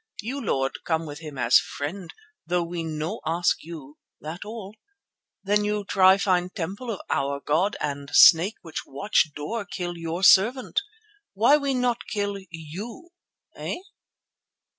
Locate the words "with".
1.05-1.19